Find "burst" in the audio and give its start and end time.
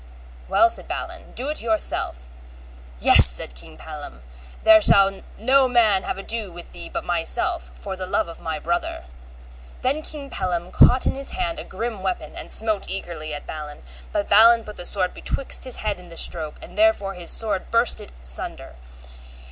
17.69-18.01